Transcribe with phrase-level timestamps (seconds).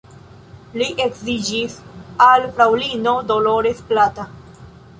[0.81, 1.75] Li edziĝis
[2.29, 4.27] al fraŭlino Dolores Plata.